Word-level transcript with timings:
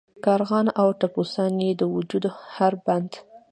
کارغان 0.25 0.67
او 0.81 0.87
ټپوسان 0.99 1.53
یې 1.65 1.71
د 1.79 1.81
وجود 1.95 2.23
هر 2.55 2.73
بند. 2.85 3.11